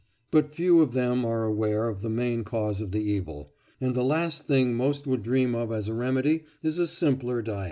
But 0.31 0.51
few 0.51 0.81
of 0.81 0.93
them 0.93 1.23
are 1.27 1.43
aware 1.43 1.87
of 1.87 2.01
the 2.01 2.09
main 2.09 2.43
cause 2.43 2.81
of 2.81 2.89
the 2.89 3.03
evil, 3.03 3.53
and 3.79 3.93
the 3.93 4.03
last 4.03 4.47
thing 4.47 4.73
most 4.73 5.05
would 5.05 5.21
dream 5.21 5.53
of 5.53 5.71
as 5.71 5.87
a 5.87 5.93
remedy 5.93 6.45
is 6.63 6.79
a 6.79 6.87
simpler 6.87 7.43
diet." 7.43 7.59